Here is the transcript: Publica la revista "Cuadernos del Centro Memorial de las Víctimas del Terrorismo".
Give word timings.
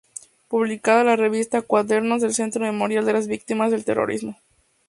Publica 0.47 1.03
la 1.03 1.15
revista 1.15 1.61
"Cuadernos 1.61 2.23
del 2.23 2.33
Centro 2.33 2.65
Memorial 2.65 3.05
de 3.05 3.13
las 3.13 3.27
Víctimas 3.27 3.69
del 3.69 3.85
Terrorismo". 3.85 4.35